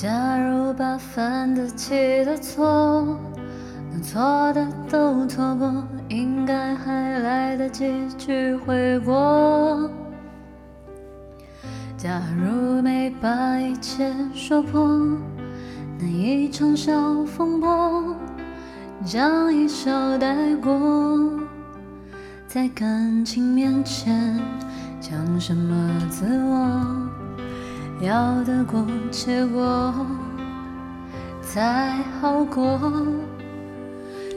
[0.00, 3.18] 假如把犯得起的错，
[3.90, 9.90] 能错的都错过，应该还来得及去悔过。
[11.98, 14.88] 假如没把一切说破，
[15.98, 18.16] 那一场小风波，
[19.04, 21.30] 将一笑带过，
[22.46, 24.40] 在感情面前
[24.98, 26.86] 讲什么自我？
[28.00, 28.82] 要得过
[29.12, 29.94] 且过
[31.42, 32.80] 才好过，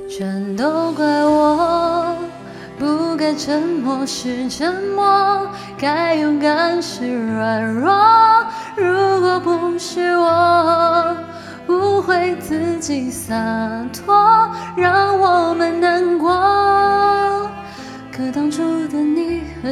[0.09, 2.13] 全都怪我
[2.77, 7.89] 不该沉默是沉默，该勇敢是软弱。
[8.75, 11.15] 如果不是我
[11.69, 13.33] 误会自己洒
[13.93, 14.13] 脱，
[14.75, 17.49] 让我们难过。
[18.11, 18.72] 可当初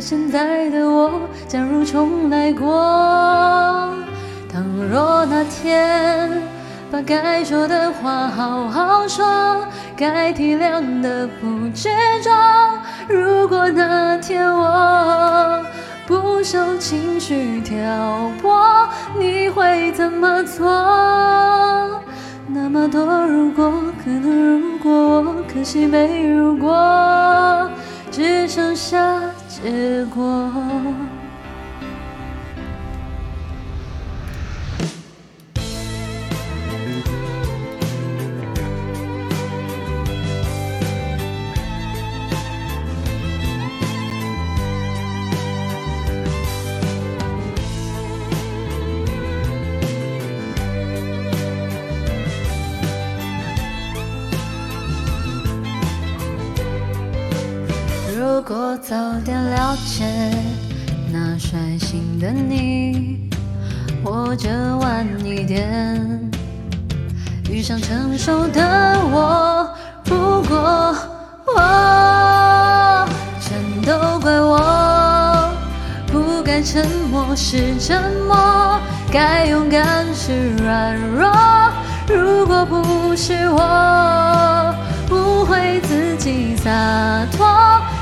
[0.02, 1.12] 现在的我，
[1.48, 2.68] 假如重来过。
[4.52, 6.42] 倘若那天
[6.90, 9.64] 把该说的话好好说，
[9.96, 11.90] 该体谅的不执
[12.24, 12.32] 着。
[13.08, 15.64] 如果那天我
[16.08, 20.68] 不受情绪挑拨，你会怎么做？
[22.48, 23.72] 那么多如果，
[24.04, 27.70] 可能如果我，可惜没如果，
[28.10, 29.22] 只剩下
[29.64, 31.21] 结果。
[58.52, 60.04] 多早点了解
[61.10, 63.30] 那率性的你，
[64.04, 66.30] 或者晚一点
[67.50, 68.62] 遇上成熟的
[69.10, 69.70] 我，
[70.04, 70.94] 不过
[71.56, 73.08] 我
[73.40, 75.50] 全都怪我
[76.08, 78.78] 不该沉默是沉默，
[79.14, 81.32] 该勇敢是软弱。
[82.06, 84.76] 如果不是我
[85.10, 86.70] 误会自己洒
[87.32, 87.41] 脱。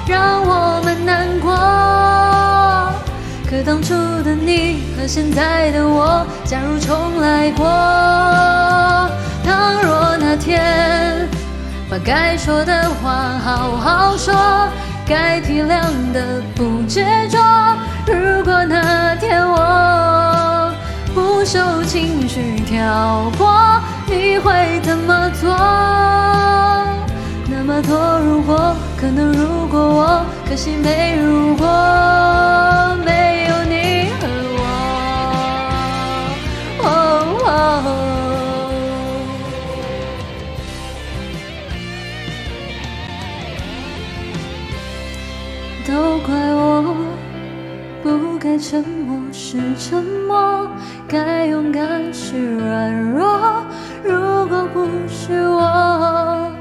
[0.09, 1.55] 让我们难过。
[3.47, 3.93] 可当初
[4.23, 7.65] 的你和现在的我，假如重来过，
[9.45, 11.29] 倘若那天
[11.89, 14.33] 把该说的话好好说，
[15.05, 17.37] 该体谅的不执着。
[18.07, 20.73] 如果那天我
[21.13, 23.47] 不受情绪挑拨，
[24.07, 25.55] 你会怎么做？
[27.51, 29.38] 那么多如果，可能
[30.47, 31.65] 可惜没如果，
[33.05, 34.61] 没有你和我。
[45.87, 46.61] 都怪我
[48.03, 50.67] 不该沉默是沉默，
[51.07, 53.65] 该勇敢是软弱。
[54.03, 56.58] 如果不是我。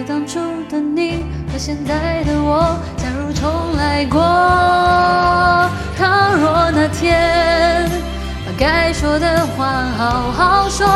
[0.00, 0.40] 可当初
[0.70, 4.18] 的你和现在的我，假如重来过，
[5.98, 7.86] 倘若那天
[8.46, 10.86] 把该说的话好好说，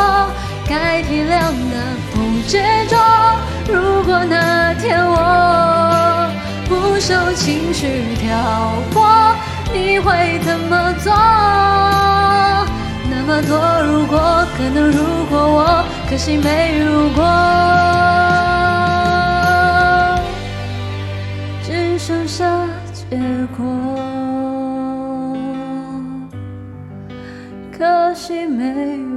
[0.67, 1.37] 该体谅
[1.69, 1.75] 的
[2.11, 2.57] 不执
[2.89, 2.97] 着。
[3.67, 6.27] 如果那天我
[6.67, 9.05] 不受情绪挑拨，
[9.71, 11.13] 你会怎么做？
[13.07, 17.23] 那么多如果，可能如果我，可惜没如果，
[28.25, 28.63] 可惜没
[29.09, 29.14] 有。